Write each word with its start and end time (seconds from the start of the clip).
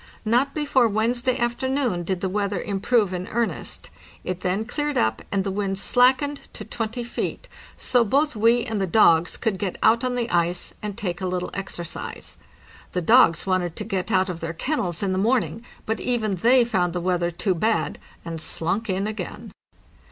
Not 0.25 0.55
before 0.55 0.87
Wednesday 0.87 1.37
afternoon 1.37 2.01
did 2.03 2.21
the 2.21 2.27
weather 2.27 2.59
improve 2.59 3.13
in 3.13 3.27
earnest; 3.27 3.91
it 4.23 4.41
then 4.41 4.65
cleared 4.65 4.97
up, 4.97 5.21
and 5.31 5.43
the 5.43 5.51
wind 5.51 5.77
slackened 5.77 6.39
to 6.53 6.65
20 6.65 7.03
feet, 7.03 7.47
so 7.77 8.03
both 8.03 8.35
we 8.35 8.65
and 8.65 8.81
the 8.81 8.87
dogs 8.87 9.37
could 9.37 9.59
get 9.59 9.77
out 9.83 10.03
on 10.03 10.15
the 10.15 10.27
ice 10.31 10.73
and 10.81 10.97
take 10.97 11.21
a 11.21 11.27
little 11.27 11.51
exercise. 11.53 12.37
The 12.93 13.01
dogs 13.01 13.45
wanted 13.45 13.75
to 13.75 13.83
get 13.83 14.09
out 14.09 14.27
of 14.27 14.39
their 14.39 14.53
kennels 14.53 15.03
in 15.03 15.11
the 15.11 15.19
morning, 15.19 15.63
but 15.85 15.99
even 15.99 16.33
they 16.37 16.65
found 16.65 16.93
the 16.93 16.99
weather 17.01 17.29
too 17.29 17.53
bad, 17.53 17.99
and 18.25 18.41
slunk 18.41 18.89
in 18.89 19.05
again. 19.05 19.51